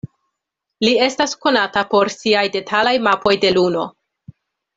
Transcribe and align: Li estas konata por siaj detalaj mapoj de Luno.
Li 0.85 0.93
estas 1.07 1.35
konata 1.45 1.83
por 1.91 2.11
siaj 2.15 2.43
detalaj 2.57 2.95
mapoj 3.09 3.35
de 3.45 3.53
Luno. 3.59 3.87